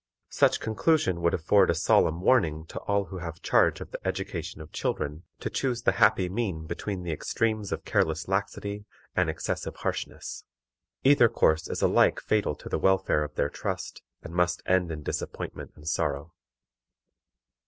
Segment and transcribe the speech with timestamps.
[0.31, 4.59] Such conclusion would afford a solemn warning to all who have charge of the education
[4.59, 8.85] of children to choose the happy mean between the extremes of careless laxity
[9.15, 10.43] and excessive harshness.
[11.03, 15.03] Either course is alike fatal to the welfare of their trust, and must end in
[15.03, 16.33] disappointment and sorrow.